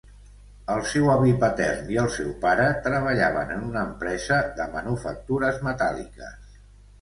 [0.75, 6.59] El seu avi patern i el seu pare treballaven en una empresa de manufactures metàl·liques.